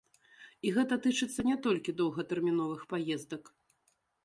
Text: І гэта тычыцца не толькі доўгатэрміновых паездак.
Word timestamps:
І 0.67 0.71
гэта 0.77 0.97
тычыцца 1.03 1.45
не 1.51 1.57
толькі 1.67 1.95
доўгатэрміновых 2.01 2.81
паездак. 2.97 3.43